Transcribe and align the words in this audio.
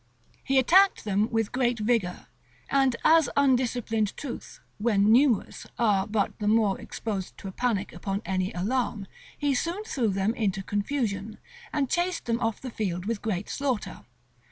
He 0.43 0.57
attacked 0.57 1.03
them 1.05 1.29
with 1.29 1.51
great 1.51 1.77
vigor; 1.77 2.25
and 2.71 2.95
as 3.03 3.29
undisciplined 3.37 4.17
troops, 4.17 4.59
when 4.79 5.11
numerous, 5.11 5.67
are 5.77 6.07
but 6.07 6.39
the 6.39 6.47
more 6.47 6.81
exposed 6.81 7.37
to 7.37 7.47
a 7.47 7.51
panic 7.51 7.93
upon 7.93 8.23
any 8.25 8.51
alarm, 8.53 9.05
he 9.37 9.53
soon 9.53 9.83
threw 9.83 10.07
them 10.07 10.33
into 10.33 10.63
confusion, 10.63 11.37
and 11.71 11.87
chased 11.87 12.25
them 12.25 12.39
off 12.39 12.59
the 12.59 12.71
field 12.71 13.05
with 13.05 13.21
great 13.21 13.47
slaughter. 13.47 13.99